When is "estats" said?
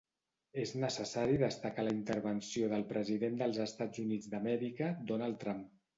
3.67-4.03